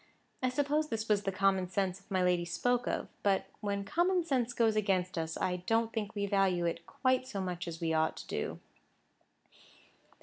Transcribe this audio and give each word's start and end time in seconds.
I 0.41 0.49
suppose 0.49 0.89
this 0.89 1.07
was 1.07 1.21
the 1.25 1.31
common 1.31 1.69
sense 1.69 2.01
my 2.09 2.23
lady 2.23 2.43
spoke 2.43 2.87
of; 2.87 3.07
but 3.21 3.45
when 3.59 3.83
common 3.83 4.23
sense 4.23 4.51
goes 4.51 4.75
against 4.75 5.15
us, 5.15 5.37
I 5.37 5.57
don't 5.67 5.93
think 5.93 6.15
we 6.15 6.25
value 6.25 6.65
it 6.65 6.87
quite 6.87 7.27
so 7.27 7.39
much 7.39 7.67
as 7.67 7.79
we 7.79 7.93
ought 7.93 8.17
to 8.17 8.25
do. 8.25 8.59